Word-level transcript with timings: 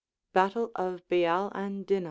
Battle 0.33 0.71
of 0.75 1.07
Beal' 1.09 1.51
An 1.53 1.83
Duine. 1.85 1.99